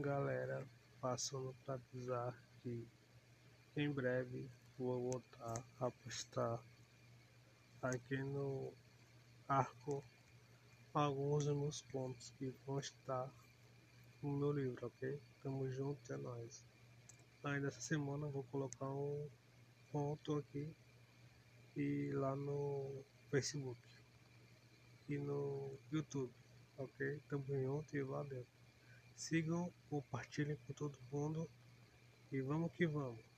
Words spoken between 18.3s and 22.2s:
colocar um ponto aqui e